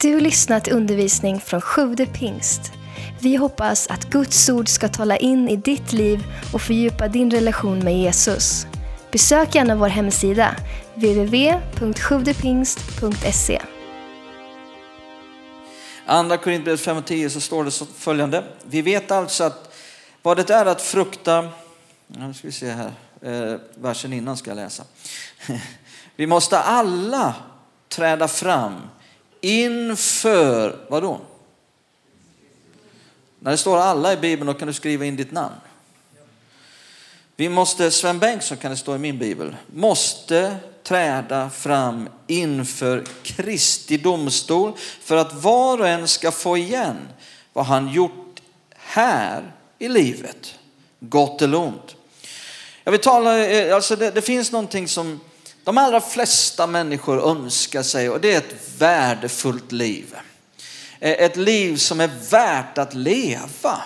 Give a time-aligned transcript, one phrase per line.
[0.00, 2.72] Du har lyssnat till undervisning från Sjude pingst.
[3.20, 7.78] Vi hoppas att Guds ord ska tala in i ditt liv och fördjupa din relation
[7.78, 8.66] med Jesus.
[9.12, 10.56] Besök gärna vår hemsida,
[10.94, 13.62] www.sjuvdepingst.se.
[16.06, 18.44] Andra Korintierbrevet 5 och 10 så står det så följande.
[18.64, 19.74] Vi vet alltså att
[20.22, 21.48] vad det är att frukta,
[22.06, 22.92] nu ska vi se här,
[23.22, 24.84] eh, versen innan ska jag läsa.
[26.16, 27.34] Vi måste alla
[27.88, 28.80] träda fram
[29.46, 31.20] inför, vadå?
[33.38, 35.54] När det står alla i Bibeln då kan du skriva in ditt namn.
[37.36, 43.96] Vi måste, Sven Bengtsson kan det stå i min bibel, måste träda fram inför Kristi
[43.96, 47.08] domstol för att var och en ska få igen
[47.52, 48.40] vad han gjort
[48.70, 50.54] här i livet,
[51.00, 51.96] gott eller ont.
[52.84, 55.20] Jag vill tala, eh, alltså det, det finns någonting som
[55.66, 60.14] de allra flesta människor önskar sig och det är ett värdefullt liv.
[61.00, 63.82] Eh, ett liv som är värt att leva.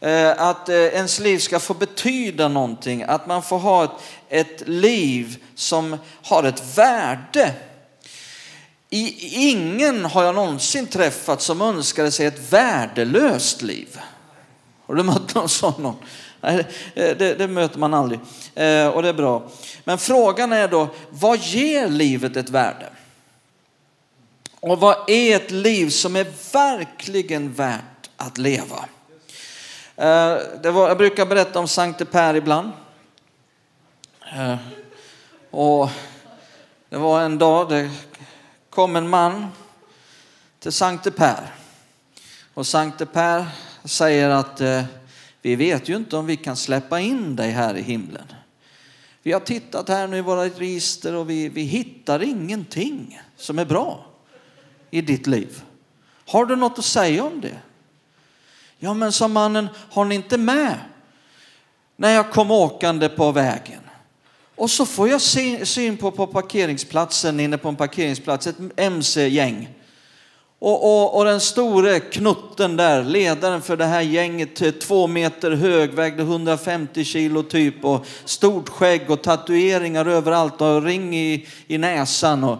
[0.00, 3.90] Eh, att eh, ens liv ska få betyda någonting, att man får ha ett,
[4.28, 7.54] ett liv som har ett värde.
[8.90, 9.08] I,
[9.50, 14.00] ingen har jag någonsin träffat som önskade sig ett värdelöst liv.
[14.86, 15.96] Har du mött någon sån?
[16.40, 18.20] Nej, det, det, möter man aldrig
[18.54, 19.42] eh, och det är bra.
[19.84, 22.86] Men frågan är då, vad ger livet ett värde?
[24.60, 28.84] Och vad är ett liv som är verkligen värt att leva?
[29.96, 32.72] Eh, det var, jag brukar berätta om Sankte Per ibland.
[34.36, 34.56] Eh,
[35.50, 35.88] och
[36.88, 37.90] det var en dag det
[38.70, 39.46] kom en man
[40.60, 41.54] till Sankte Per.
[42.54, 43.46] Och Sankte Per
[43.84, 44.82] säger att eh,
[45.42, 48.32] vi vet ju inte om vi kan släppa in dig här i himlen.
[49.22, 53.64] Vi har tittat här nu i våra register och vi, vi hittar ingenting som är
[53.64, 54.06] bra
[54.90, 55.62] i ditt liv.
[56.26, 57.58] Har du något att säga om det?
[58.78, 60.74] Ja, men sa mannen, har ni inte med
[61.96, 63.80] när jag kom åkande på vägen?
[64.54, 65.20] Och så får jag
[65.68, 69.68] syn på, på parkeringsplatsen, inne på en parkeringsplats, ett mc-gäng
[70.60, 75.50] och, och, och, den store knutten där, ledaren för det här gänget, eh, två meter
[75.50, 81.78] hög, vägde 150 kilo typ och stort skägg och tatueringar överallt och ring i, i
[81.78, 82.44] näsan.
[82.44, 82.58] Och,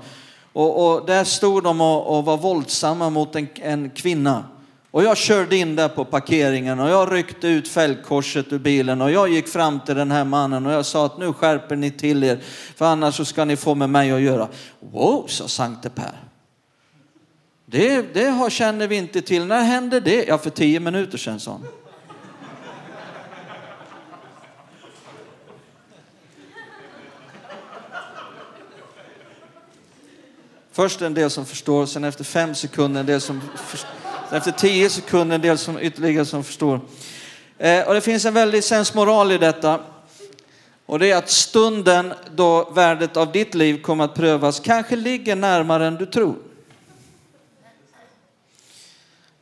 [0.52, 4.44] och, och där stod de och, och var våldsamma mot en, en kvinna.
[4.90, 9.10] Och jag körde in där på parkeringen och jag ryckte ut fälgkorset ur bilen och
[9.10, 12.24] jag gick fram till den här mannen och jag sa att nu skärper ni till
[12.24, 12.38] er
[12.76, 14.48] för annars så ska ni få med mig att göra.
[14.92, 16.27] Wow, sa Sankte Per.
[17.70, 19.46] Det, det har, känner vi inte till.
[19.46, 20.24] När hände det?
[20.24, 21.66] Ja, för tio minuter sedan, sa han.
[30.72, 33.90] Först en del som förstår, sen efter fem sekunder en del som förstår,
[34.30, 36.80] efter tio sekunder en del som ytterligare som förstår.
[37.58, 39.80] Eh, och det finns en väldig sensmoral i detta.
[40.86, 45.36] Och det är att stunden då värdet av ditt liv kommer att prövas kanske ligger
[45.36, 46.47] närmare än du tror.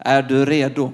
[0.06, 0.92] Är du redo?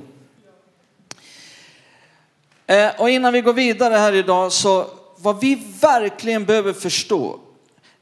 [2.66, 4.86] Eh, och innan vi går vidare här idag så
[5.16, 7.40] vad vi verkligen behöver förstå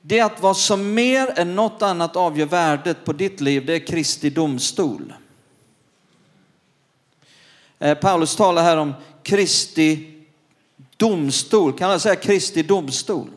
[0.00, 3.74] det är att vad som mer än något annat avgör värdet på ditt liv, det
[3.74, 5.14] är Kristi domstol.
[7.78, 10.22] Eh, Paulus talar här om Kristi
[10.96, 11.78] domstol.
[11.78, 13.30] Kan man säga Kristi domstol?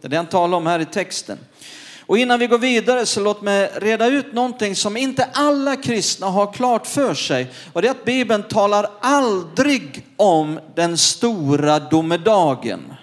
[0.00, 1.38] Det är det han talar om här i texten.
[2.10, 6.26] Och innan vi går vidare så låt mig reda ut någonting som inte alla kristna
[6.26, 7.50] har klart för sig.
[7.72, 12.94] Och det är att Bibeln talar aldrig om den stora domedagen.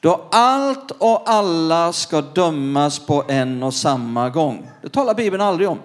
[0.00, 4.70] Då allt och alla ska dömas på en och samma gång.
[4.82, 5.78] Det talar Bibeln aldrig om.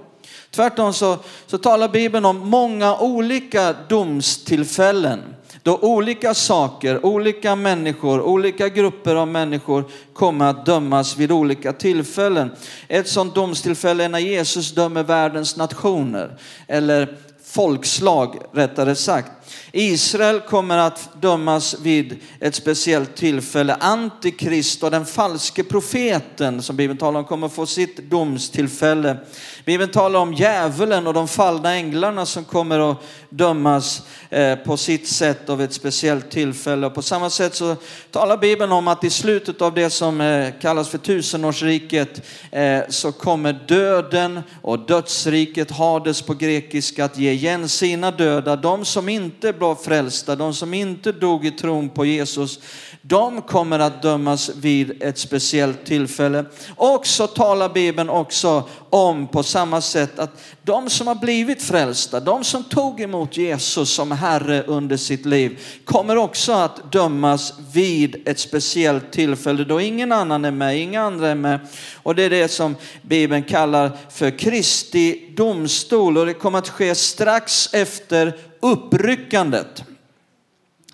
[0.51, 5.19] Tvärtom så, så talar Bibeln om många olika domstillfällen
[5.63, 12.52] då olika saker, olika människor, olika grupper av människor kommer att dömas vid olika tillfällen.
[12.88, 16.38] Ett sådant domstillfälle är när Jesus dömer världens nationer,
[16.68, 19.31] eller folkslag rättare sagt.
[19.71, 23.75] Israel kommer att dömas vid ett speciellt tillfälle.
[23.79, 29.17] Antikrist och den falske profeten som Bibeln talar om kommer få sitt domstillfälle.
[29.65, 32.97] Bibeln talar om djävulen och de fallna änglarna som kommer att
[33.29, 36.88] dömas eh, på sitt sätt av ett speciellt tillfälle.
[36.88, 37.75] Och på samma sätt så
[38.11, 42.21] talar Bibeln om att i slutet av det som eh, kallas för tusenårsriket
[42.51, 48.85] eh, så kommer döden och dödsriket, Hades på grekiska, att ge igen sina döda, de
[48.85, 52.60] som inte inte blev frälsta, de som inte dog i tron på Jesus,
[53.01, 56.45] de kommer att dömas vid ett speciellt tillfälle.
[56.75, 62.19] Och så talar Bibeln också om på samma sätt att de som har blivit frälsta,
[62.19, 68.28] de som tog emot Jesus som Herre under sitt liv, kommer också att dömas vid
[68.28, 71.60] ett speciellt tillfälle då ingen annan är med, inga andra är med.
[72.04, 76.95] Och det är det som Bibeln kallar för Kristi domstol och det kommer att ske
[76.95, 79.83] strax efter uppryckandet.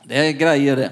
[0.03, 0.91] Det är grejer det.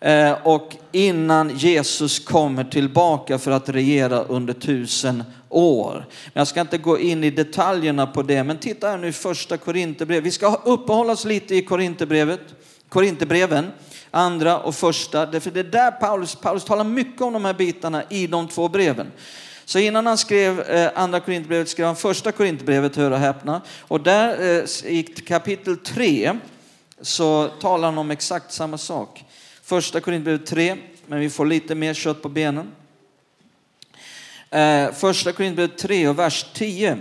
[0.00, 6.06] Eh, och innan Jesus kommer tillbaka för att regera under tusen år.
[6.32, 9.56] Jag ska inte gå in i detaljerna på det, men titta här nu i första
[9.56, 10.24] Korinthierbrevet.
[10.24, 12.40] Vi ska uppehålla oss lite i Korinthierbrevet,
[12.88, 13.70] Korinthierbreven,
[14.10, 15.26] andra och första.
[15.26, 18.68] Därför det är där Paulus, Paulus talar mycket om de här bitarna i de två
[18.68, 19.12] breven.
[19.68, 23.62] Så innan han skrev eh, andra Korinthierbrevet skrev han första Korinthierbrevet, hör och häpna.
[23.80, 26.38] Och där eh, i kapitel 3
[27.00, 29.24] så talar han om exakt samma sak.
[29.62, 30.76] Första Korinthierbrevet 3,
[31.06, 32.72] men vi får lite mer kött på benen.
[34.50, 36.98] Eh, första Korinthierbrevet 3 och vers 10.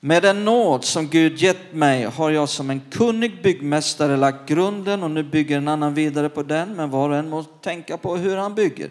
[0.00, 5.02] Med den nåd som Gud gett mig har jag som en kunnig byggmästare lagt grunden
[5.02, 8.16] och nu bygger en annan vidare på den, men var och en måste tänka på
[8.16, 8.90] hur han bygger.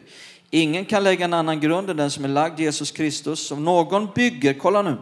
[0.56, 3.52] Ingen kan lägga en annan grund än den som är lagd, Jesus Kristus.
[3.52, 4.98] Om någon bygger, kolla nu,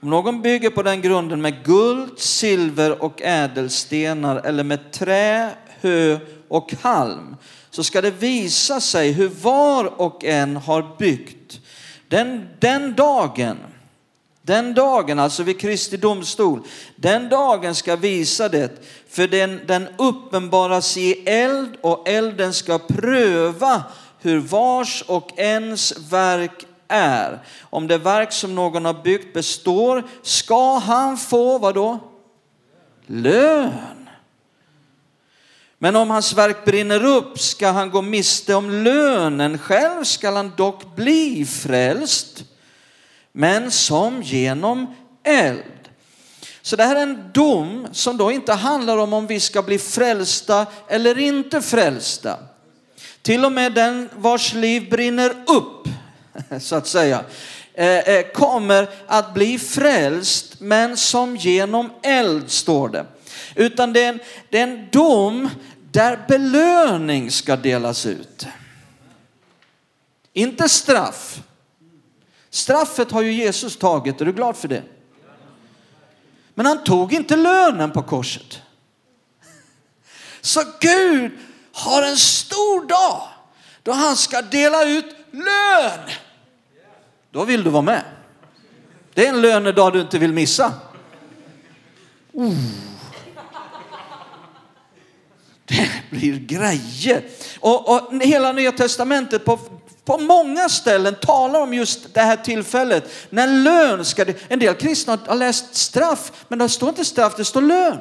[0.00, 5.50] om någon bygger på den grunden med guld, silver och ädelstenar eller med trä,
[5.80, 6.18] hö
[6.48, 7.36] och halm
[7.70, 11.60] så ska det visa sig hur var och en har byggt.
[12.08, 13.58] Den, den dagen,
[14.42, 16.60] den dagen, alltså vid Kristi domstol,
[16.96, 23.82] den dagen ska visa det, för den, den uppenbaras i eld och elden ska pröva
[24.22, 27.38] hur vars och ens verk är.
[27.60, 31.98] Om det verk som någon har byggt består ska han få vad då?
[33.06, 34.08] Lön.
[35.78, 39.58] Men om hans verk brinner upp ska han gå miste om lönen.
[39.58, 42.44] Själv ska han dock bli frälst,
[43.32, 44.94] men som genom
[45.24, 45.62] eld.
[46.62, 49.78] Så det här är en dom som då inte handlar om om vi ska bli
[49.78, 52.38] frälsta eller inte frälsta.
[53.22, 55.88] Till och med den vars liv brinner upp
[56.60, 57.24] så att säga,
[57.74, 63.06] eh, eh, kommer att bli frälst, men som genom eld, står det.
[63.54, 64.20] Utan det är en,
[64.50, 65.48] det är en dom
[65.90, 68.46] där belöning ska delas ut.
[70.32, 71.42] Inte straff.
[72.50, 74.82] Straffet har ju Jesus tagit, är du glad för det?
[76.54, 78.60] Men han tog inte lönen på korset.
[80.40, 81.32] Så Gud
[81.72, 83.28] har en stor dag
[83.82, 86.00] då han ska dela ut lön.
[87.30, 88.02] Då vill du vara med.
[89.14, 90.72] Det är en lönedag du inte vill missa.
[92.32, 92.54] Oh.
[95.64, 97.24] Det blir grejer.
[97.60, 99.58] Och, och hela Nya Testamentet på,
[100.04, 103.10] på många ställen talar om just det här tillfället.
[103.30, 104.24] När lön ska...
[104.24, 107.98] Det, en del kristna har läst straff, men det står inte straff, det står lön.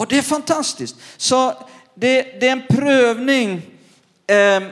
[0.00, 0.96] Och det är fantastiskt.
[1.16, 1.54] Så
[1.94, 3.62] det, det är en prövning
[4.26, 4.62] eh,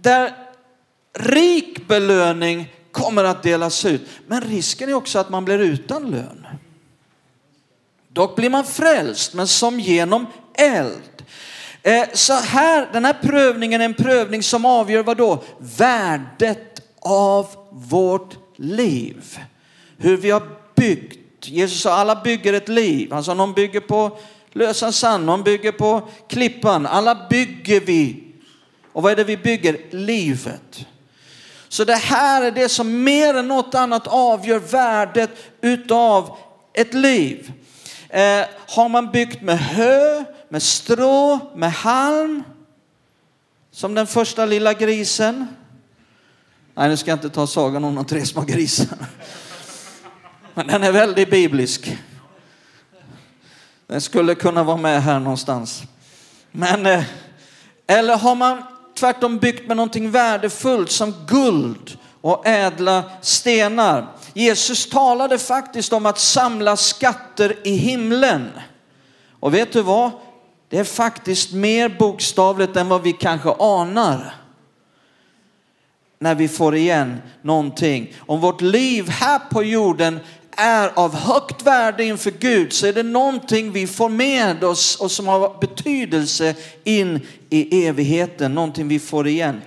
[0.00, 0.32] där
[1.12, 4.08] rik belöning kommer att delas ut.
[4.26, 6.46] Men risken är också att man blir utan lön.
[8.08, 11.24] Dock blir man frälst, men som genom eld.
[11.82, 15.42] Eh, så här, den här prövningen är en prövning som avgör vad då?
[15.58, 19.38] Värdet av vårt liv.
[19.96, 20.42] Hur vi har
[20.76, 21.48] byggt.
[21.48, 23.12] Jesus sa alla bygger ett liv.
[23.12, 24.18] Han sa någon bygger på
[24.52, 26.86] lösan sand, någon bygger på klippan.
[26.86, 28.24] Alla bygger vi
[28.92, 29.78] och vad är det vi bygger?
[29.90, 30.86] Livet.
[31.68, 36.36] Så det här är det som mer än något annat avgör värdet utav
[36.72, 37.52] ett liv.
[38.08, 42.42] Eh, har man byggt med hö, med strå, med halm,
[43.70, 45.46] som den första lilla grisen.
[46.74, 49.06] Nej, nu ska jag inte ta sagan om de tre små grisarna.
[50.54, 51.98] Men den är väldigt biblisk.
[53.88, 55.82] Den skulle kunna vara med här någonstans.
[56.50, 57.04] Men, eh,
[57.86, 58.62] eller har man
[58.98, 64.06] tvärtom byggt med någonting värdefullt som guld och ädla stenar.
[64.34, 68.50] Jesus talade faktiskt om att samla skatter i himlen.
[69.40, 70.10] Och vet du vad?
[70.68, 74.34] Det är faktiskt mer bokstavligt än vad vi kanske anar.
[76.18, 78.14] När vi får igen någonting.
[78.26, 80.20] Om vårt liv här på jorden
[80.58, 85.10] är av högt värde inför Gud så är det någonting vi får med oss och
[85.10, 89.60] som har betydelse in i evigheten, någonting vi får igen.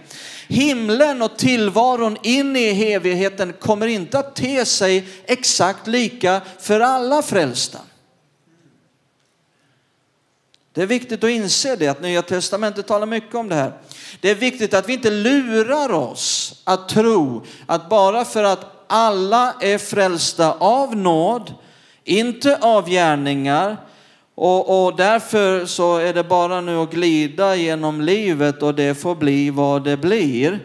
[0.48, 7.21] Himlen och tillvaron in i evigheten kommer inte att te sig exakt lika för alla
[7.21, 7.79] frälsta.
[10.74, 13.74] Det är viktigt att inse det, att Nya Testamentet talar mycket om det här.
[14.21, 19.53] Det är viktigt att vi inte lurar oss att tro att bara för att alla
[19.60, 21.53] är frälsta av nåd,
[22.03, 23.77] inte av gärningar,
[24.36, 29.15] och, och, därför så är det bara nu att glida genom livet och det får
[29.15, 30.60] bli vad det blir.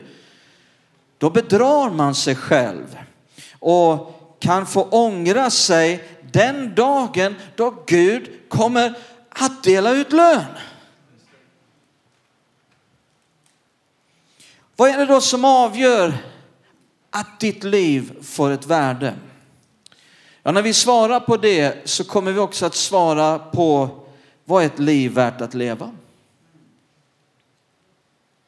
[1.18, 2.99] Då bedrar man sig själv
[3.59, 8.95] och kan få ångra sig den dagen då Gud kommer
[9.28, 10.45] att dela ut lön.
[14.76, 16.12] Vad är det då som avgör
[17.17, 19.15] att ditt liv får ett värde?
[20.43, 23.91] Ja, när vi svarar på det så kommer vi också att svara på
[24.45, 25.93] vad är ett liv värt att leva?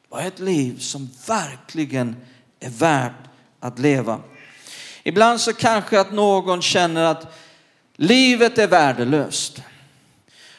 [0.09, 2.15] Vad är ett liv som verkligen
[2.59, 4.19] är värt att leva?
[5.03, 7.33] Ibland så kanske att någon känner att
[7.95, 9.61] livet är värdelöst.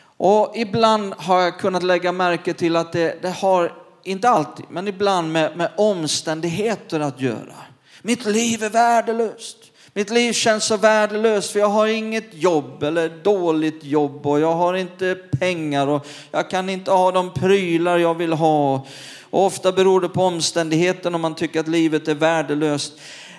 [0.03, 4.89] Och ibland har jag kunnat lägga märke till att det, det har, inte alltid, men
[4.89, 7.70] ibland med, med omständigheter att göra.
[8.03, 9.57] Mitt liv är värdelöst.
[9.95, 14.55] Mitt liv känns så värdelöst för jag har inget jobb eller dåligt jobb och jag
[14.55, 18.87] har inte pengar och jag kan inte ha de prylar jag vill ha.
[19.31, 22.93] Och ofta beror det på omständigheten om man tycker att livet är värdelöst.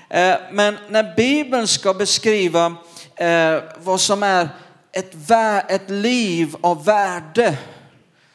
[0.10, 2.75] Eh, men när Bibeln ska beskriva
[3.15, 4.50] eh, vad som är
[4.91, 5.15] ett,
[5.70, 7.58] ett liv av värde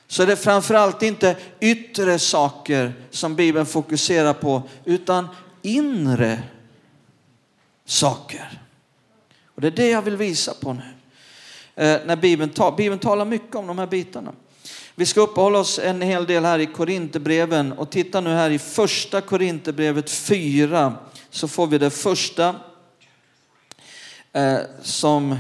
[0.08, 5.28] så är det framförallt inte yttre saker som Bibeln fokuserar på utan
[5.66, 6.42] inre
[7.84, 8.62] saker.
[9.54, 10.82] Och det är det jag vill visa på nu.
[11.74, 14.32] Eh, när Bibeln, ta, Bibeln talar mycket om de här bitarna.
[14.94, 18.58] Vi ska uppehålla oss en hel del här i Korinthierbreven och titta nu här i
[18.58, 20.94] första Korinthierbrevet 4
[21.30, 22.54] så får vi det första
[24.32, 25.36] eh, som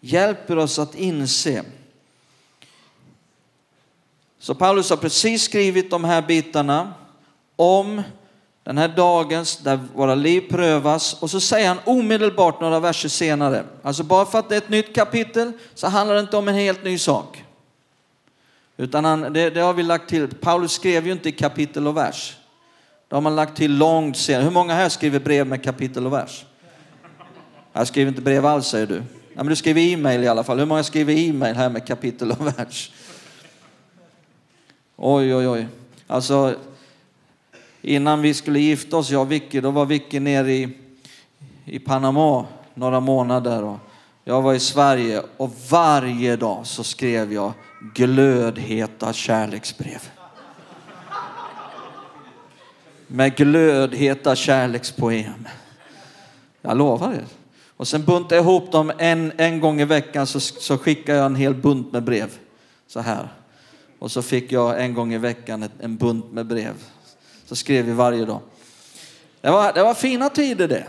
[0.00, 1.64] hjälper oss att inse.
[4.38, 6.94] Så Paulus har precis skrivit de här bitarna
[7.56, 8.02] om
[8.64, 13.64] den här dagen där våra liv prövas och så säger han omedelbart några verser senare.
[13.82, 16.54] Alltså bara för att det är ett nytt kapitel så handlar det inte om en
[16.54, 17.44] helt ny sak.
[18.76, 20.28] Utan han, det, det har vi lagt till.
[20.28, 22.36] Paulus skrev ju inte i kapitel och vers.
[23.08, 24.44] Det har man lagt till långt senare.
[24.44, 26.44] Hur många här skriver brev med kapitel och vers?
[27.72, 29.02] Jag skriver inte brev alls säger du.
[29.34, 30.58] Ja, men du skriver e-mail i alla fall.
[30.58, 32.92] Hur många skriver e-mail här med kapitel och vers?
[34.96, 35.66] Oj, oj, oj.
[36.06, 36.54] Alltså,
[37.82, 40.68] innan vi skulle gifta oss, jag och Vicky, då var Vicky nere i,
[41.64, 43.64] i Panama några månader.
[43.64, 43.78] Och
[44.24, 47.52] jag var i Sverige och varje dag så skrev jag
[47.94, 50.08] glödheta kärleksbrev.
[53.06, 55.48] Med glödheta kärlekspoem.
[56.62, 57.24] Jag lovar er.
[57.76, 61.26] Och sen buntade jag ihop dem en, en gång i veckan så, så skickade jag
[61.26, 62.38] en hel bunt med brev.
[62.86, 63.28] Så här.
[63.98, 66.74] Och så fick jag en gång i veckan ett, en bunt med brev.
[67.50, 68.40] Så skrev vi varje dag.
[69.40, 70.86] Det var, det var fina tider det.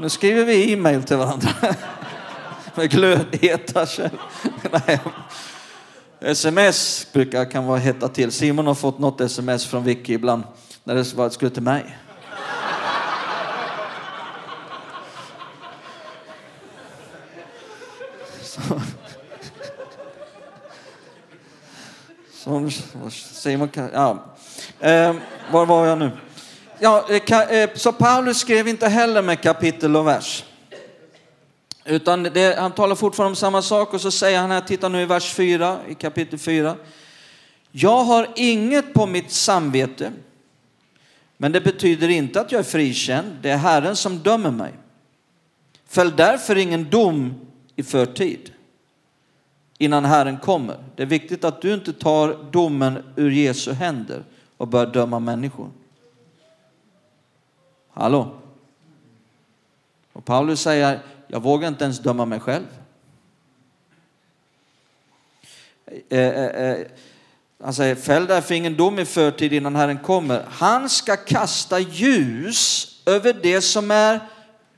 [0.00, 1.50] Nu skriver vi e-mail till varandra.
[2.74, 3.86] Med glödheta
[6.20, 8.32] Sms brukar kan vara hetta till.
[8.32, 10.42] Simon har fått något sms från Vicky ibland
[10.84, 11.96] när det skulle till mig.
[22.92, 23.90] Vad Simon man?
[23.92, 24.24] ja.
[24.80, 25.14] Eh,
[25.52, 26.10] var var jag nu?
[26.78, 30.44] Ja, eh, eh, så Paulus skrev inte heller med kapitel och vers.
[31.84, 35.02] Utan det, han talar fortfarande om samma sak och så säger han här, titta nu
[35.02, 36.76] i vers 4, i kapitel 4.
[37.72, 40.12] Jag har inget på mitt samvete,
[41.36, 43.38] men det betyder inte att jag är frikänd.
[43.42, 44.72] Det är Herren som dömer mig.
[45.88, 47.34] Fäll därför ingen dom
[47.76, 48.50] i förtid
[49.80, 50.76] innan Herren kommer.
[50.96, 54.24] Det är viktigt att du inte tar domen ur Jesu händer
[54.56, 55.70] och börjar döma människor.
[57.92, 58.34] Hallå?
[60.12, 62.64] Och Paulus säger, jag vågar inte ens döma mig själv.
[66.08, 66.86] Eh, eh, eh,
[67.62, 70.44] han säger, fäll därför ingen dom i förtid innan Herren kommer.
[70.48, 74.20] Han ska kasta ljus över det som är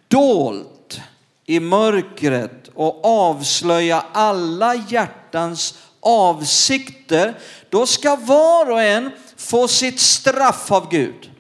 [0.08, 1.00] dolt
[1.46, 7.38] i mörkret och avslöja alla hjärtans avsikter.
[7.70, 11.30] Då ska var och en få sitt straff av Gud.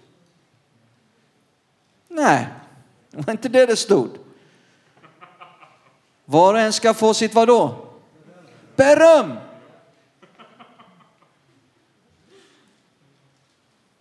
[2.08, 2.48] Nej,
[3.10, 4.10] det var inte det det stod.
[6.24, 7.86] Var och en ska få sitt vadå?
[8.76, 9.36] Beröm.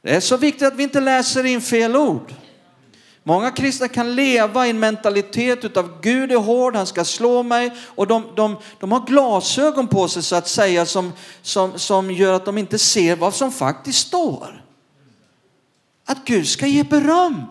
[0.02, 2.34] Det är så viktigt att vi inte läser in fel ord.
[3.24, 7.72] Många kristna kan leva i en mentalitet utav Gud är hård, han ska slå mig.
[7.86, 12.34] Och de, de, de har glasögon på sig så att säga som, som, som gör
[12.34, 14.66] att de inte ser vad som faktiskt står.
[16.06, 17.46] Att Gud ska ge beröm.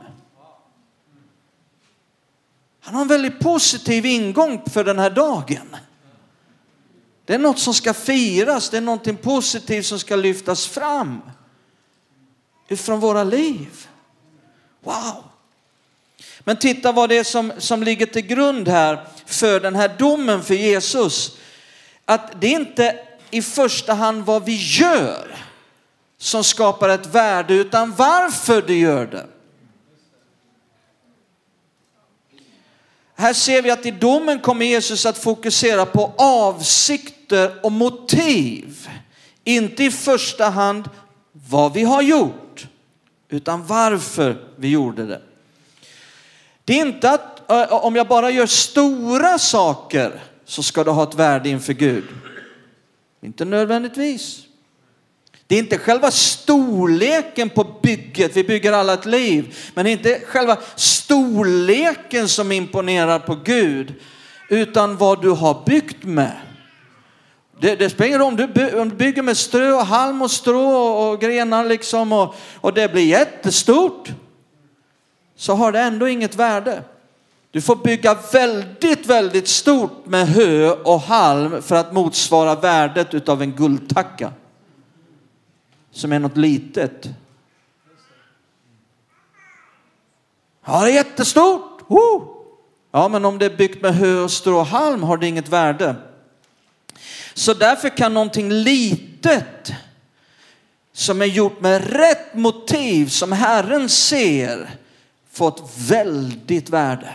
[2.80, 5.76] Han har en väldigt positiv ingång för den här dagen.
[7.24, 11.20] Det är något som ska firas, det är någonting positivt som ska lyftas fram
[12.68, 13.88] ifrån våra liv.
[14.80, 15.29] Wow!
[16.44, 20.42] Men titta vad det är som, som ligger till grund här för den här domen
[20.42, 21.36] för Jesus.
[22.04, 22.98] Att det är inte
[23.30, 25.36] i första hand vad vi gör
[26.18, 29.26] som skapar ett värde utan varför du gör det.
[33.14, 38.88] Här ser vi att i domen kommer Jesus att fokusera på avsikter och motiv.
[39.44, 40.88] Inte i första hand
[41.32, 42.66] vad vi har gjort,
[43.28, 45.22] utan varför vi gjorde det.
[46.70, 51.14] Det är inte att om jag bara gör stora saker så ska det ha ett
[51.14, 52.04] värde inför Gud.
[53.22, 54.40] Inte nödvändigtvis.
[55.46, 59.92] Det är inte själva storleken på bygget, vi bygger alla ett liv, men det är
[59.92, 63.94] inte själva storleken som imponerar på Gud,
[64.48, 66.36] utan vad du har byggt med.
[67.60, 70.30] Det, det spelar ingen roll om du, om du bygger med strö och halm och
[70.30, 74.08] strå och grenar liksom och, och det blir jättestort
[75.40, 76.82] så har det ändå inget värde.
[77.50, 83.42] Du får bygga väldigt, väldigt stort med hö och halm för att motsvara värdet utav
[83.42, 84.32] en guldtacka.
[85.90, 87.08] Som är något litet.
[90.66, 91.80] Ja, det är jättestort.
[91.88, 92.36] Woo!
[92.92, 95.48] Ja, men om det är byggt med hö och strå och halm har det inget
[95.48, 95.96] värde.
[97.34, 99.72] Så därför kan någonting litet
[100.92, 104.79] som är gjort med rätt motiv som Herren ser
[105.40, 107.08] få ett väldigt värde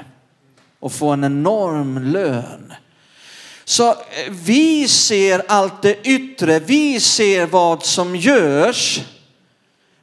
[0.80, 2.74] och få en enorm lön.
[3.66, 3.96] Så eh,
[4.30, 9.02] vi ser allt det yttre, vi ser vad som görs.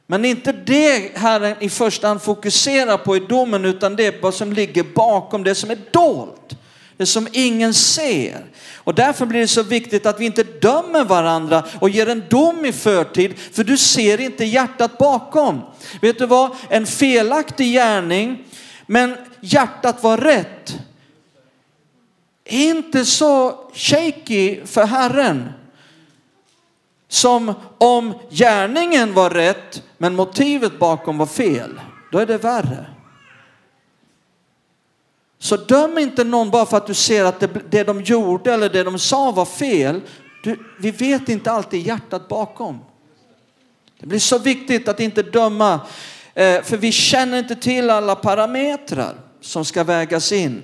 [0.07, 4.05] Men det är inte det Herren i första hand fokuserar på i domen, utan det
[4.05, 6.57] är vad som ligger bakom, det som är dolt.
[6.97, 8.45] Det som ingen ser.
[8.75, 12.65] Och därför blir det så viktigt att vi inte dömer varandra och ger en dom
[12.65, 15.61] i förtid, för du ser inte hjärtat bakom.
[16.01, 16.51] Vet du vad?
[16.69, 18.43] En felaktig gärning,
[18.87, 20.77] men hjärtat var rätt,
[22.45, 25.49] är inte så shaky för Herren
[27.07, 31.81] som om gärningen var rätt, men motivet bakom var fel.
[32.11, 32.85] Då är det värre.
[35.43, 38.69] Så döm inte någon bara för att du ser att det, det de gjorde eller
[38.69, 40.01] det de sa var fel.
[40.43, 42.79] Du, vi vet inte alltid hjärtat bakom.
[43.99, 45.79] Det blir så viktigt att inte döma,
[46.33, 50.61] eh, för vi känner inte till alla parametrar som ska vägas in.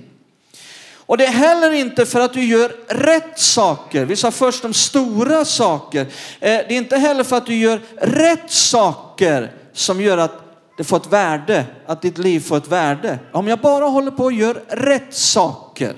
[0.95, 4.05] Och det är heller inte för att du gör rätt saker.
[4.05, 6.01] Vi sa först om stora saker.
[6.01, 6.07] Eh,
[6.39, 10.48] det är inte heller för att du gör rätt saker som gör att
[10.79, 13.19] det får ett värde, att ditt liv får ett värde.
[13.31, 15.95] Om jag bara håller på och gör rätt saker.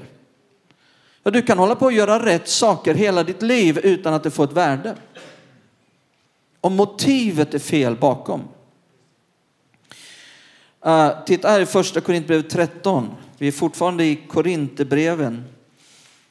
[1.24, 4.32] Ja, du kan hålla på och göra rätt saker hela ditt liv utan att det
[4.32, 4.96] får ett värde.
[6.62, 8.42] Om motivet är fel bakom.
[10.86, 13.10] Uh, titta här i första Korintierbrevet 13.
[13.38, 15.44] Vi är fortfarande i Korinthierbreven.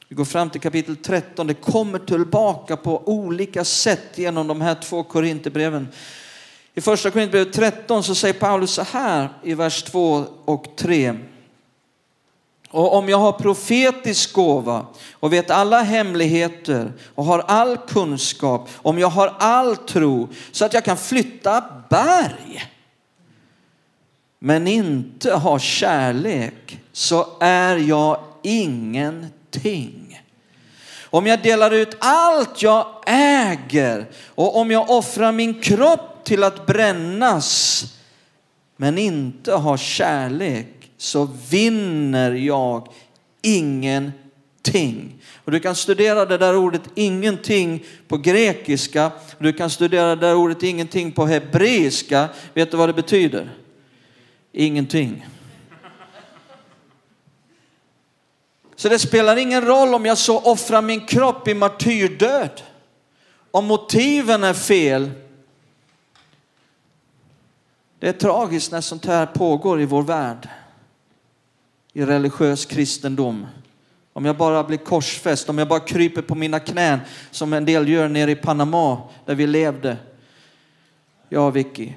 [0.07, 1.47] Vi går fram till kapitel 13.
[1.47, 5.87] Det kommer tillbaka på olika sätt genom de här två Korinthierbreven.
[6.73, 11.17] I första Korinthierbrevet 13 så säger Paulus så här i vers 2 och 3.
[12.69, 18.99] Och om jag har profetisk gåva och vet alla hemligheter och har all kunskap, om
[18.99, 22.71] jag har all tro så att jag kan flytta berg
[24.39, 30.21] men inte har kärlek så är jag ingenting.
[31.03, 36.65] Om jag delar ut allt jag äger och om jag offrar min kropp till att
[36.65, 37.83] brännas
[38.77, 42.87] men inte har kärlek så vinner jag
[43.41, 45.21] ingenting.
[45.45, 49.11] Och du kan studera det där ordet ingenting på grekiska.
[49.39, 52.29] Du kan studera det där ordet ingenting på hebreiska.
[52.53, 53.49] Vet du vad det betyder?
[54.51, 55.25] Ingenting.
[58.75, 62.61] Så det spelar ingen roll om jag så offrar min kropp i martyrdöd.
[63.51, 65.11] Om motiven är fel
[68.01, 70.49] det är tragiskt när sånt här pågår i vår värld.
[71.93, 73.47] I religiös kristendom.
[74.13, 76.99] Om jag bara blir korsfäst, om jag bara kryper på mina knän
[77.31, 79.97] som en del gör nere i Panama där vi levde.
[81.29, 81.93] Ja, Vicky.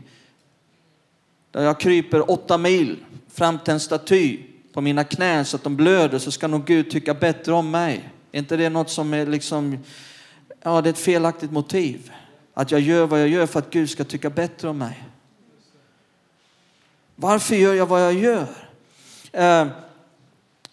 [1.51, 2.97] där jag kryper åtta mil
[3.29, 4.39] fram till en staty
[4.73, 8.11] på mina knän så att de blöder så ska nog Gud tycka bättre om mig.
[8.33, 9.79] Är inte det något som är liksom,
[10.63, 12.13] ja det är ett felaktigt motiv.
[12.55, 15.05] Att jag gör vad jag gör för att Gud ska tycka bättre om mig.
[17.25, 18.47] Varför gör jag vad jag gör?
[19.33, 19.67] Eh,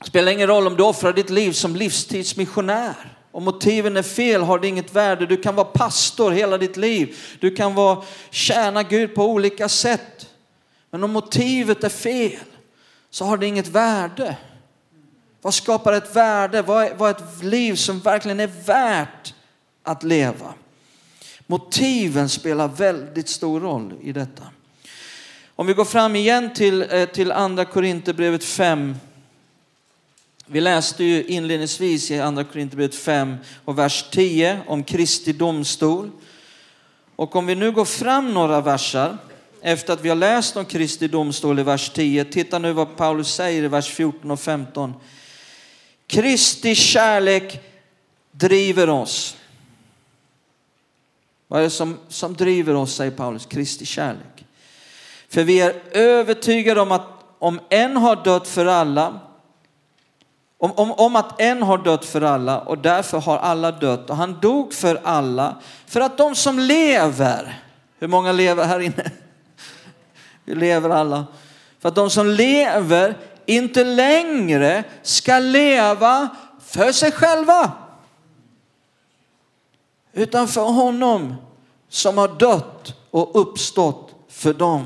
[0.06, 3.18] spelar ingen roll om du offrar ditt liv som livstidsmissionär.
[3.32, 5.26] Om motiven är fel har det inget värde.
[5.26, 7.18] Du kan vara pastor hela ditt liv.
[7.40, 10.30] Du kan vara, tjäna Gud på olika sätt.
[10.90, 12.46] Men om motivet är fel
[13.10, 14.38] så har det inget värde.
[15.42, 16.62] Vad skapar ett värde?
[16.62, 19.34] Vad är, vad är ett liv som verkligen är värt
[19.84, 20.54] att leva?
[21.48, 24.44] Motiven spelar väldigt stor roll i detta.
[25.62, 28.95] Om vi går fram igen till, eh, till andra Korinthierbrevet 5.
[30.45, 36.12] Vi läste ju inledningsvis i andra Korinthierbrevet 5 och vers 10 om Kristi domstol.
[37.15, 39.17] Och om vi nu går fram några versar
[39.62, 42.26] efter att vi har läst om Kristi domstol i vers 10.
[42.26, 44.93] Titta nu vad Paulus säger i vers 14 och 15.
[46.08, 47.60] Kristi kärlek
[48.32, 49.38] driver oss.
[51.47, 53.45] Vad är det som, som driver oss, säger Paulus?
[53.45, 54.41] Kristi kärlek.
[55.32, 57.08] För vi är övertygade om att
[57.39, 59.20] om en har dött för alla,
[60.58, 64.15] om, om, om att en har dött för alla och därför har alla dött och
[64.15, 67.63] han dog för alla, för att de som lever,
[68.00, 69.12] hur många lever här inne?
[70.46, 71.26] Vi lever alla.
[71.80, 76.30] För att de som lever inte längre ska leva
[76.62, 77.72] för sig själva.
[80.13, 81.36] Utan för honom
[81.89, 84.86] som har dött och uppstått för dem.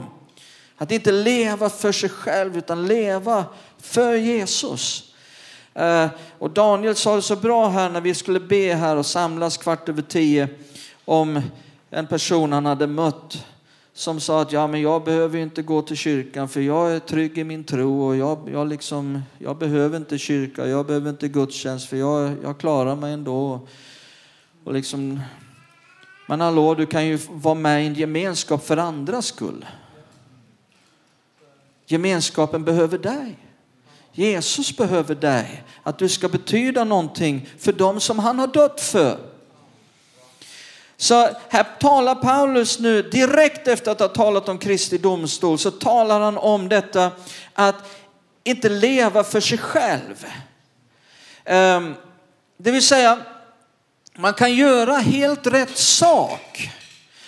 [0.78, 3.46] Att inte leva för sig själv utan leva
[3.78, 5.14] för Jesus.
[5.74, 6.08] Eh,
[6.40, 9.90] och Daniel sa det så bra här när vi skulle be här och samlas kvart
[9.90, 10.50] över tio
[11.06, 11.42] om
[11.90, 13.46] en person han hade mött
[13.94, 17.38] som sa att ja, men jag behöver inte gå till kyrkan för jag är trygg
[17.38, 21.90] i min tro och jag, jag, liksom, jag behöver inte kyrka, jag behöver inte gudstjänst
[21.90, 23.68] för jag, jag klarar mig ändå.
[24.64, 25.20] Och liksom,
[26.28, 29.66] men hallå, du kan ju vara med i en gemenskap för andras skull.
[31.86, 33.38] Gemenskapen behöver dig.
[34.12, 35.64] Jesus behöver dig.
[35.84, 39.18] Att du ska betyda någonting för dem som han har dött för.
[40.98, 46.20] Så här talar Paulus nu direkt efter att ha talat om Kristi domstol så talar
[46.20, 47.12] han om detta
[47.54, 47.76] att
[48.44, 50.26] inte leva för sig själv.
[51.44, 51.96] Ehm,
[52.58, 53.18] det vill säga,
[54.16, 56.72] man kan göra helt rätt sak.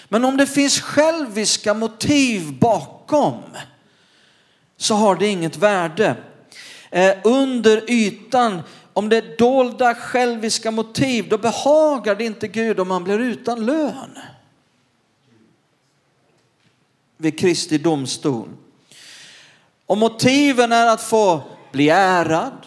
[0.09, 3.43] Men om det finns själviska motiv bakom
[4.77, 6.15] så har det inget värde.
[6.89, 8.61] Eh, under ytan
[8.93, 13.65] om det är dolda själviska motiv, då behagar det inte Gud om man blir utan
[13.65, 14.17] lön.
[17.17, 18.49] Vid Kristi domstol.
[19.85, 22.65] Om motiven är att få bli ärad,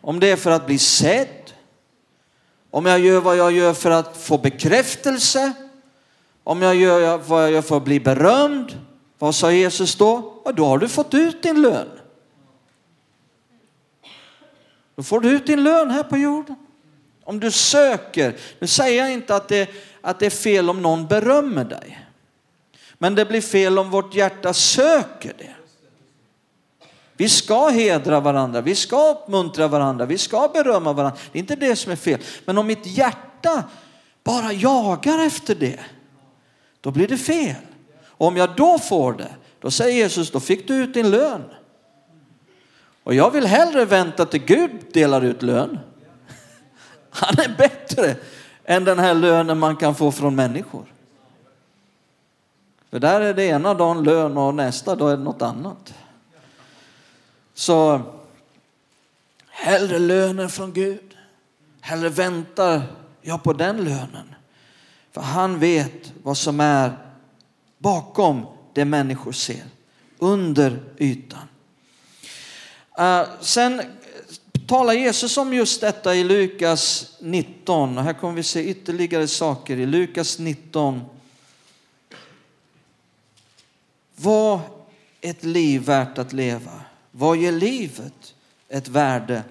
[0.00, 1.52] om det är för att bli sedd,
[2.70, 5.52] om jag gör vad jag gör för att få bekräftelse,
[6.44, 8.78] om jag gör vad jag gör för att bli berömd,
[9.18, 10.42] vad sa Jesus då?
[10.44, 11.88] Ja, då har du fått ut din lön.
[14.96, 16.56] Då får du ut din lön här på jorden.
[17.24, 21.06] Om du söker, nu säger jag inte att det, att det är fel om någon
[21.06, 22.06] berömmer dig.
[22.98, 25.54] Men det blir fel om vårt hjärta söker det.
[27.16, 31.18] Vi ska hedra varandra, vi ska uppmuntra varandra, vi ska berömma varandra.
[31.32, 32.20] Det är inte det som är fel.
[32.44, 33.64] Men om mitt hjärta
[34.24, 35.80] bara jagar efter det,
[36.80, 37.54] då blir det fel.
[38.16, 41.44] Och om jag då får det, då säger Jesus, då fick du ut din lön.
[43.02, 45.78] Och jag vill hellre vänta till Gud delar ut lön.
[47.10, 48.16] Han är bättre
[48.64, 50.84] än den här lönen man kan få från människor.
[52.90, 55.94] För där är det ena dagen lön och nästa dag är det något annat.
[57.54, 58.00] Så
[59.48, 61.16] hellre lönen från Gud.
[61.80, 62.82] Hellre väntar
[63.22, 64.34] jag på den lönen.
[65.12, 66.92] För han vet vad som är
[67.78, 69.64] bakom det människor ser.
[70.18, 71.48] Under ytan.
[72.98, 73.82] Eh, sen
[74.66, 77.98] talar Jesus om just detta i Lukas 19.
[77.98, 81.02] Och här kommer vi se ytterligare saker i Lukas 19.
[84.16, 84.60] Vad
[85.20, 86.80] ett liv värt att leva?
[87.10, 88.34] Vad ger livet
[88.68, 89.42] ett värde?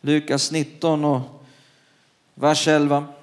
[0.00, 1.44] Lukas 19 och
[2.34, 3.13] vers 11.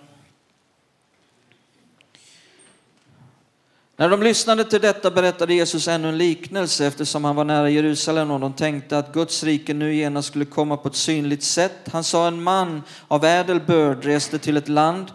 [4.01, 8.31] När de lyssnade till detta berättade Jesus ännu en liknelse eftersom han var nära Jerusalem
[8.31, 11.77] och de tänkte att Guds rike nu genast skulle komma på ett synligt sätt.
[11.91, 15.11] Han sa en man av ädel börd reste till ett land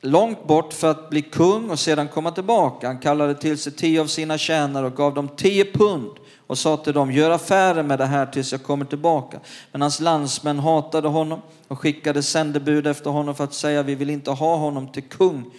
[0.00, 2.86] långt bort för att bli kung och sedan komma tillbaka.
[2.86, 6.10] Han kallade till sig tio av sina tjänare och gav dem tio pund
[6.46, 9.40] och sa till dem, gör affärer med det här tills jag kommer tillbaka.
[9.72, 14.10] Men hans landsmän hatade honom och skickade sändebud efter honom för att säga, vi vill
[14.10, 15.50] inte ha honom till kung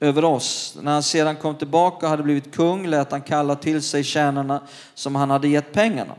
[0.00, 0.76] över oss.
[0.82, 4.60] När han sedan kom tillbaka och hade blivit kung lät han kalla till sig tjänarna
[4.94, 6.14] som han hade gett pengarna.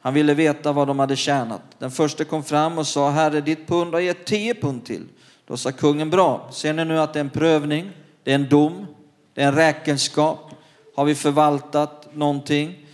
[0.00, 1.62] Han ville veta vad de hade tjänat.
[1.78, 5.08] Den första kom fram och sa, Herre, ditt pund har gett tio pund till.
[5.46, 7.90] Då sa kungen, bra, ser ni nu att det är en prövning,
[8.22, 8.86] det är en dom,
[9.34, 10.50] det är en räkenskap.
[10.96, 12.86] Har vi förvaltat någonting?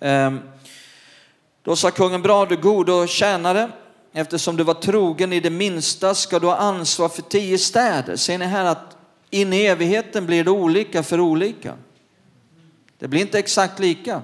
[0.00, 0.40] Ehm,
[1.62, 3.70] då sa kungen, bra du god och tjänare,
[4.12, 8.16] eftersom du var trogen i det minsta ska du ha ansvar för tio städer.
[8.16, 8.97] Ser ni här att
[9.30, 11.74] in i evigheten blir det olika för olika.
[12.98, 14.22] Det blir inte exakt lika.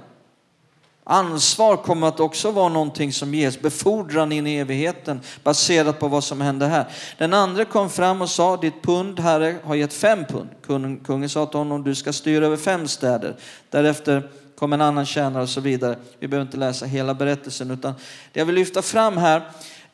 [1.07, 6.25] Ansvar kommer att också vara någonting som ges, befordran in i evigheten baserat på vad
[6.25, 6.87] som hände här.
[7.19, 10.49] Den andra kom fram och sa, ditt pund herre har gett fem pund.
[10.67, 13.37] Kungen, kungen sa till honom, du ska styra över fem städer.
[13.71, 15.97] Därefter kom en annan tjänare och så vidare.
[16.19, 17.95] Vi behöver inte läsa hela berättelsen utan
[18.33, 19.43] det jag vill lyfta fram här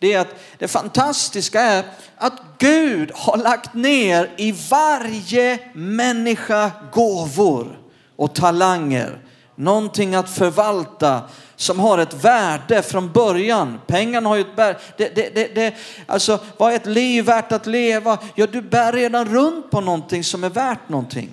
[0.01, 1.85] det är att det fantastiska är
[2.17, 7.79] att Gud har lagt ner i varje människa gåvor
[8.17, 9.19] och talanger.
[9.57, 11.23] Någonting att förvalta
[11.57, 13.81] som har ett värde från början.
[13.87, 14.79] Pengarna har ju ett värde.
[14.97, 15.75] Det, det, det, det,
[16.07, 18.19] alltså, vad är ett liv värt att leva?
[18.35, 21.31] Ja, du bär redan runt på någonting som är värt någonting.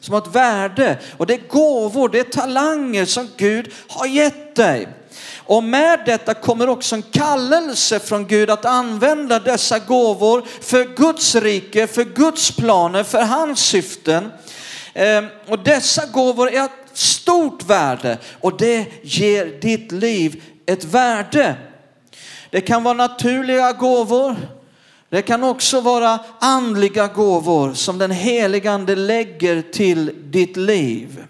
[0.00, 0.98] Som har ett värde.
[1.16, 4.88] Och det är gåvor, det är talanger som Gud har gett dig.
[5.36, 11.34] Och med detta kommer också en kallelse från Gud att använda dessa gåvor för Guds
[11.34, 14.30] rike, för Guds planer, för hans syften.
[14.94, 21.56] Ehm, och dessa gåvor är ett stort värde och det ger ditt liv ett värde.
[22.50, 24.36] Det kan vara naturliga gåvor.
[25.08, 31.24] Det kan också vara andliga gåvor som den helige ande lägger till ditt liv.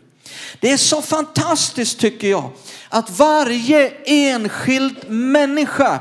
[0.61, 2.51] Det är så fantastiskt tycker jag
[2.88, 6.01] att varje enskild människa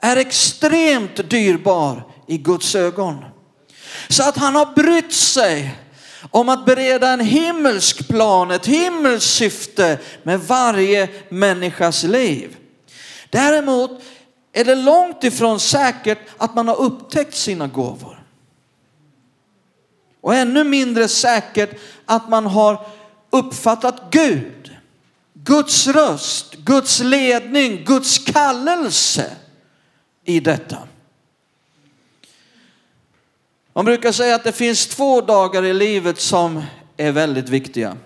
[0.00, 3.24] är extremt dyrbar i Guds ögon.
[4.08, 5.78] Så att han har brytt sig
[6.30, 12.56] om att bereda en himmelsk plan, ett himmelskt syfte med varje människas liv.
[13.30, 13.90] Däremot
[14.52, 18.22] är det långt ifrån säkert att man har upptäckt sina gåvor.
[20.20, 22.86] Och ännu mindre säkert att man har
[23.30, 24.76] uppfattat Gud.
[25.32, 29.36] Guds röst, Guds ledning, Guds kallelse
[30.24, 30.78] i detta.
[33.72, 36.62] Man brukar säga att det finns två dagar i livet som
[36.96, 37.96] är väldigt viktiga.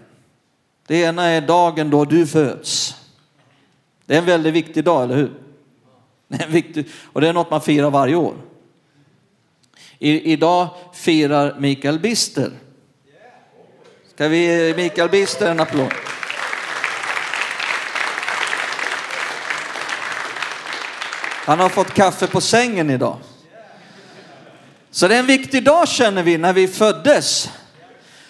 [0.87, 2.95] Det ena är dagen då du föds.
[4.07, 5.33] Det är en väldigt viktig dag, eller hur?
[6.29, 8.35] Det är viktig, och det är något man firar varje år.
[9.99, 12.53] I, idag firar Mikael Bister.
[14.21, 15.93] Ska vi ge Mikael Bister en applåd?
[21.45, 23.19] Han har fått kaffe på sängen idag.
[24.91, 27.51] Så det är en viktig dag känner vi när vi föddes.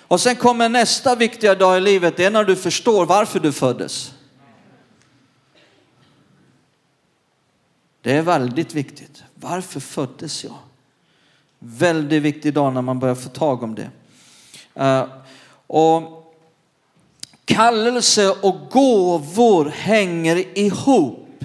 [0.09, 3.53] Och sen kommer nästa viktiga dag i livet, det är när du förstår varför du
[3.53, 4.15] föddes.
[8.03, 9.23] Det är väldigt viktigt.
[9.35, 10.59] Varför föddes jag?
[11.59, 13.91] Väldigt viktig dag när man börjar få tag om det.
[14.75, 15.05] Eh,
[15.73, 16.03] och
[17.45, 21.45] kallelse och gåvor hänger ihop.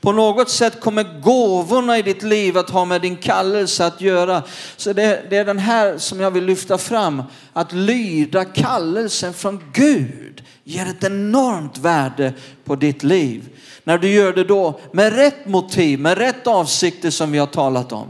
[0.00, 4.42] På något sätt kommer gåvorna i ditt liv att ha med din kallelse att göra.
[4.76, 7.22] Så det, det är den här som jag vill lyfta fram.
[7.52, 12.32] Att lyda kallelsen från Gud ger ett enormt värde
[12.64, 13.48] på ditt liv.
[13.84, 17.92] När du gör det då med rätt motiv, med rätt avsikter som vi har talat
[17.92, 18.08] om.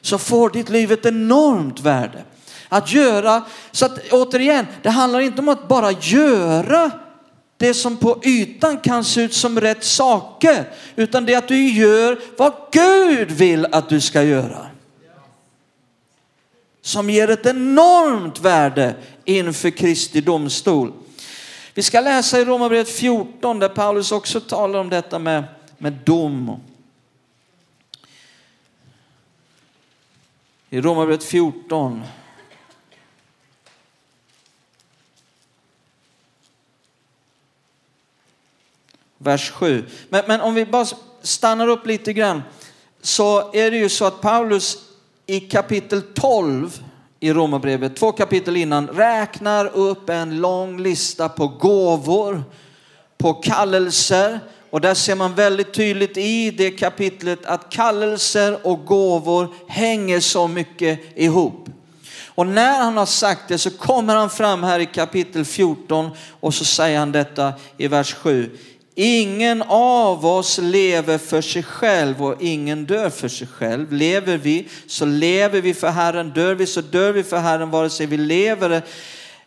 [0.00, 2.24] Så får ditt liv ett enormt värde.
[2.68, 6.90] Att göra, så att återigen, det handlar inte om att bara göra
[7.56, 11.68] det som på ytan kan se ut som rätt saker, utan det är att du
[11.68, 14.66] gör vad Gud vill att du ska göra.
[16.82, 20.92] Som ger ett enormt värde inför Kristi domstol.
[21.74, 25.44] Vi ska läsa i Romarbrevet 14 där Paulus också talar om detta med,
[25.78, 26.60] med dom.
[30.70, 32.02] I Romarbrevet 14
[39.28, 39.84] vers 7.
[40.08, 40.86] Men, men om vi bara
[41.22, 42.42] stannar upp lite grann
[43.02, 44.76] så är det ju så att Paulus
[45.26, 46.82] i kapitel 12
[47.20, 52.42] i Romarbrevet, två kapitel innan, räknar upp en lång lista på gåvor,
[53.18, 59.48] på kallelser och där ser man väldigt tydligt i det kapitlet att kallelser och gåvor
[59.68, 61.68] hänger så mycket ihop.
[62.38, 66.10] Och när han har sagt det så kommer han fram här i kapitel 14
[66.40, 68.58] och så säger han detta i vers 7.
[69.00, 73.92] Ingen av oss lever för sig själv och ingen dör för sig själv.
[73.92, 77.90] Lever vi så lever vi för Herren, dör vi så dör vi för Herren, vare
[77.90, 78.80] sig vi lever eh,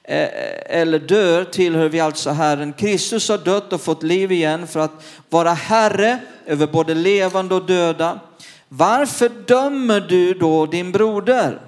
[0.04, 0.30] eh,
[0.66, 2.74] eller dör tillhör vi alltså Herren.
[2.74, 7.66] Kristus har dött och fått liv igen för att vara Herre över både levande och
[7.66, 8.20] döda.
[8.68, 11.62] Varför dömer du då din broder?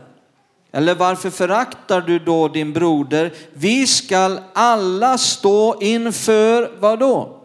[0.71, 3.33] Eller varför föraktar du då din broder?
[3.53, 7.39] Vi skall alla stå inför vad då?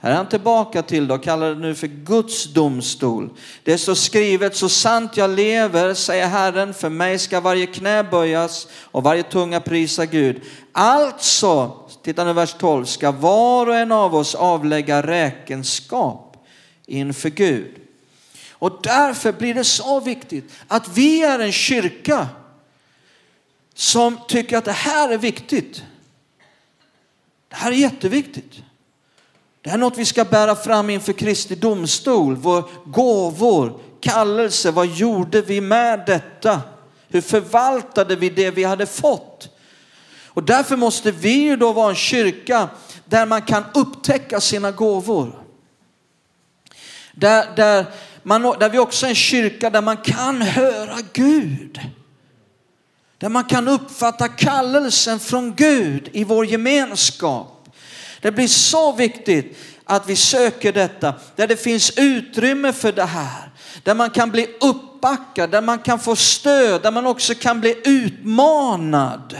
[0.00, 3.30] Här är han tillbaka till då, kallar det nu för Guds domstol.
[3.62, 8.68] Det står skrivet, så sant jag lever, säger Herren, för mig ska varje knä böjas
[8.72, 10.42] och varje tunga prisa Gud.
[10.72, 16.36] Alltså, titta nu vers 12, ska var och en av oss avlägga räkenskap
[16.86, 17.74] inför Gud.
[18.52, 22.28] Och därför blir det så viktigt att vi är en kyrka
[23.74, 25.82] som tycker att det här är viktigt.
[27.48, 28.62] Det här är jätteviktigt.
[29.68, 32.36] Det här är något vi ska bära fram inför Kristi domstol.
[32.36, 36.60] Vår gåvor, kallelse, vad gjorde vi med detta?
[37.08, 39.48] Hur förvaltade vi det vi hade fått?
[40.26, 42.68] Och därför måste vi ju då vara en kyrka
[43.04, 45.42] där man kan upptäcka sina gåvor.
[47.12, 47.86] Där, där,
[48.22, 51.80] man, där vi också är en kyrka där man kan höra Gud.
[53.18, 57.57] Där man kan uppfatta kallelsen från Gud i vår gemenskap.
[58.20, 63.50] Det blir så viktigt att vi söker detta, där det finns utrymme för det här.
[63.82, 67.76] Där man kan bli uppbackad, där man kan få stöd, där man också kan bli
[67.84, 69.36] utmanad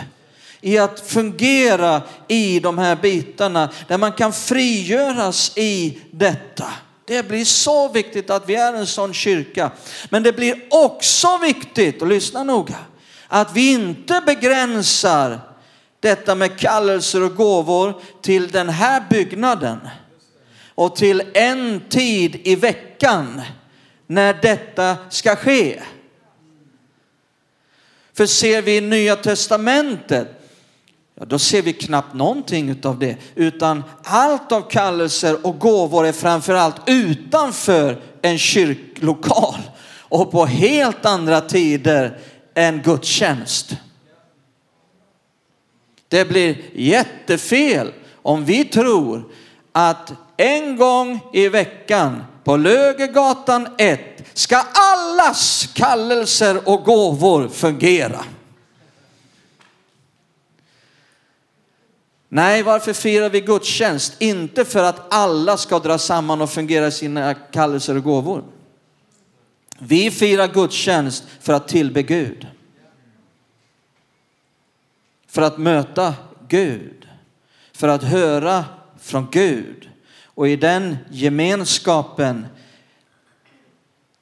[0.61, 6.67] i att fungera i de här bitarna, där man kan frigöras i detta.
[7.07, 9.71] Det blir så viktigt att vi är en sån kyrka.
[10.09, 12.77] Men det blir också viktigt, och lyssna noga,
[13.29, 15.41] att vi inte begränsar
[16.01, 19.79] detta med kallelser och gåvor till den här byggnaden
[20.75, 23.43] och till en tid i veckan
[24.07, 25.81] när detta ska ske.
[28.15, 30.29] För ser vi i Nya Testamentet,
[31.15, 36.13] ja, då ser vi knappt någonting av det, utan allt av kallelser och gåvor är
[36.13, 39.61] framförallt utanför en kyrklokal
[39.99, 42.19] och på helt andra tider
[42.55, 43.77] än gudstjänst.
[46.09, 47.93] Det blir jättefel
[48.23, 49.25] om vi tror
[49.73, 54.01] att en gång i veckan på Lögegatan 1
[54.35, 58.25] ska allas kallelser och gåvor fungera.
[62.29, 64.15] Nej, varför firar vi gudstjänst?
[64.19, 68.45] Inte för att alla ska dra samman och fungera sina kallelser och gåvor.
[69.79, 72.47] Vi firar gudstjänst för att tillbe Gud
[75.39, 76.15] för att möta
[76.49, 77.09] Gud,
[77.73, 78.65] för att höra
[79.01, 79.89] från Gud
[80.25, 82.47] och i den gemenskapen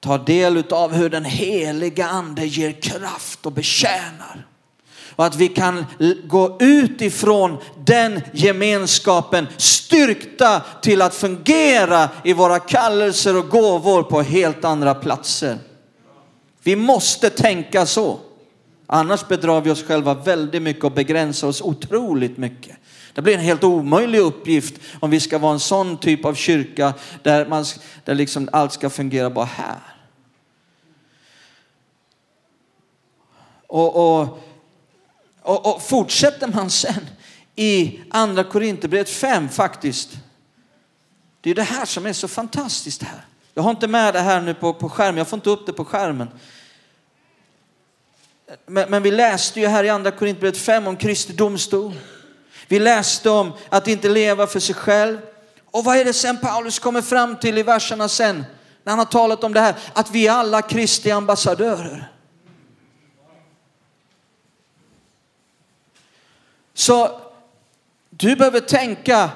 [0.01, 4.47] ta del av hur den heliga ande ger kraft och betjänar.
[5.11, 5.85] Och att vi kan
[6.25, 14.23] gå ut ifrån den gemenskapen styrkta till att fungera i våra kallelser och gåvor på
[14.23, 15.59] helt andra platser.
[16.63, 18.19] Vi måste tänka så.
[18.87, 22.77] Annars bedrar vi oss själva väldigt mycket och begränsar oss otroligt mycket.
[23.13, 26.95] Det blir en helt omöjlig uppgift om vi ska vara en sån typ av kyrka
[27.23, 27.65] där, man,
[28.05, 29.81] där liksom allt ska fungera bara här.
[33.67, 34.43] Och, och,
[35.43, 37.07] och, och fortsätter man sen
[37.57, 40.17] i andra Korinthierbrevet 5 faktiskt.
[41.41, 43.25] Det är det här som är så fantastiskt här.
[43.55, 45.73] Jag har inte med det här nu på, på skärmen, jag får inte upp det
[45.73, 46.29] på skärmen.
[48.67, 51.93] Men, men vi läste ju här i andra Korintierbrevet 5 om Kristi domstol.
[52.69, 55.19] Vi läste om att inte leva för sig själv.
[55.65, 58.45] Och vad är det sen Paulus kommer fram till i verserna sen?
[58.85, 62.13] När han har talat om det här, att vi är alla Kristi ambassadörer.
[66.75, 67.21] Så
[68.11, 69.31] du behöver tänka,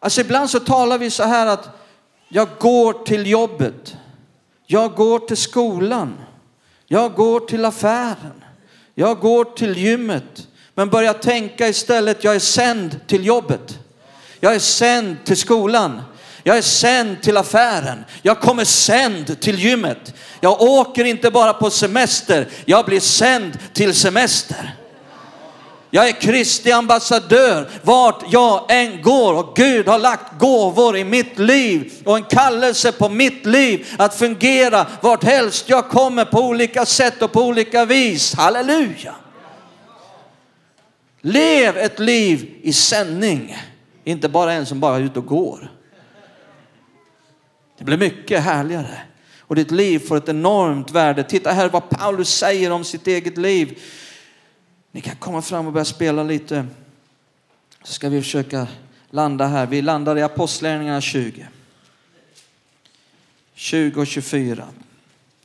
[0.00, 1.68] alltså ibland så talar vi så här att
[2.28, 3.96] jag går till jobbet,
[4.66, 6.20] jag går till skolan,
[6.86, 8.43] jag går till affären.
[8.94, 13.78] Jag går till gymmet, men börja tänka istället, jag är sänd till jobbet.
[14.40, 16.02] Jag är sänd till skolan.
[16.42, 18.04] Jag är sänd till affären.
[18.22, 20.14] Jag kommer sänd till gymmet.
[20.40, 24.76] Jag åker inte bara på semester, jag blir sänd till semester.
[25.94, 31.38] Jag är Kristi ambassadör vart jag än går och Gud har lagt gåvor i mitt
[31.38, 36.86] liv och en kallelse på mitt liv att fungera vart helst jag kommer på olika
[36.86, 38.34] sätt och på olika vis.
[38.34, 39.14] Halleluja!
[41.20, 43.56] Lev ett liv i sändning,
[44.04, 45.72] inte bara en som bara är ute och går.
[47.78, 49.00] Det blir mycket härligare
[49.40, 51.22] och ditt liv får ett enormt värde.
[51.22, 53.78] Titta här vad Paulus säger om sitt eget liv.
[54.94, 56.66] Ni kan komma fram och börja spela lite.
[57.82, 58.66] Så ska vi försöka
[59.10, 59.66] landa här.
[59.66, 61.46] Vi landar i Apostlagärningarna 20.
[63.54, 64.68] 20 och 24.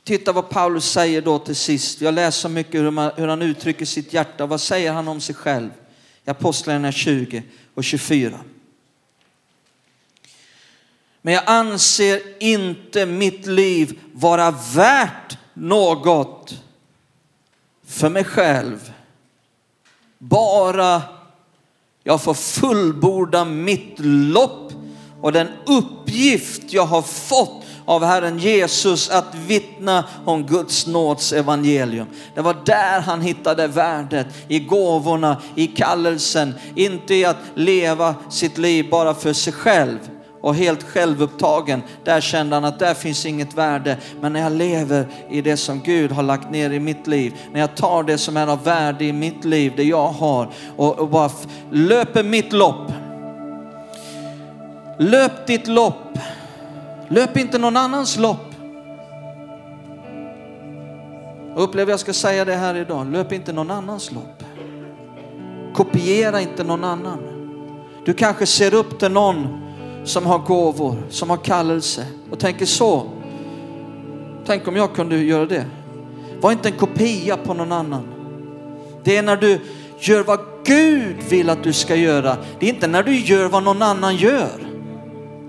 [0.04, 2.00] Titta vad Paulus säger då till sist.
[2.00, 4.46] Jag läser mycket hur, man, hur han uttrycker sitt hjärta.
[4.46, 5.70] Vad säger han om sig själv?
[6.24, 7.42] I Apostlagärningarna 20
[7.74, 8.40] och 24.
[11.22, 16.62] Men jag anser inte mitt liv vara värt något
[17.84, 18.92] för mig själv.
[20.22, 21.02] Bara
[22.04, 24.72] jag får fullborda mitt lopp
[25.20, 32.06] och den uppgift jag har fått av Herren Jesus att vittna om Guds nåds evangelium.
[32.34, 38.58] Det var där han hittade värdet, i gåvorna, i kallelsen, inte i att leva sitt
[38.58, 39.98] liv bara för sig själv
[40.40, 41.82] och helt självupptagen.
[42.04, 43.96] Där kände han att där finns inget värde.
[44.20, 47.60] Men när jag lever i det som Gud har lagt ner i mitt liv, när
[47.60, 51.08] jag tar det som är av värde i mitt liv, det jag har och, och
[51.08, 51.30] bara
[51.70, 52.92] löper mitt lopp.
[54.98, 56.18] Löp ditt lopp.
[57.08, 58.46] Löp inte någon annans lopp.
[61.54, 63.12] Jag upplever jag ska säga det här idag.
[63.12, 64.44] Löp inte någon annans lopp.
[65.74, 67.18] Kopiera inte någon annan.
[68.04, 69.69] Du kanske ser upp till någon
[70.04, 73.06] som har gåvor, som har kallelse och tänker så.
[74.46, 75.64] Tänk om jag kunde göra det.
[76.40, 78.08] Var inte en kopia på någon annan.
[79.04, 79.60] Det är när du
[79.98, 82.36] gör vad Gud vill att du ska göra.
[82.58, 84.70] Det är inte när du gör vad någon annan gör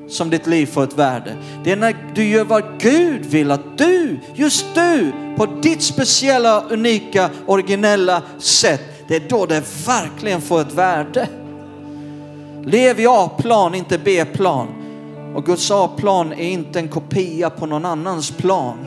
[0.07, 1.35] som ditt liv får ett värde.
[1.63, 6.63] Det är när du gör vad Gud vill att du, just du, på ditt speciella,
[6.69, 8.81] unika, originella sätt.
[9.07, 11.27] Det är då det verkligen får ett värde.
[12.65, 14.67] Lev i A-plan, inte B-plan.
[15.35, 18.77] Och Guds A-plan är inte en kopia på någon annans plan.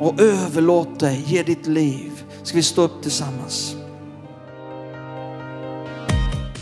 [0.00, 2.12] Och överlåt dig, ge ditt liv.
[2.42, 3.76] Ska vi stå upp tillsammans?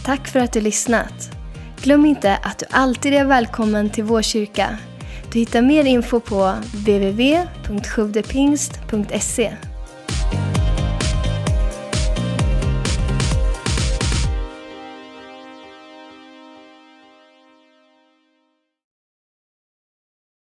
[0.05, 1.30] Tack för att du lyssnat.
[1.82, 4.78] Glöm inte att du alltid är välkommen till vår kyrka.
[5.32, 9.53] Du hittar mer info på www.sjuvdepingst.se